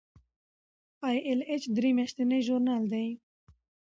ای 1.07 1.17
ایل 1.27 1.41
ایچ 1.49 1.63
درې 1.75 1.89
میاشتنی 1.97 2.39
ژورنال 2.45 2.83
دی. 2.91 3.07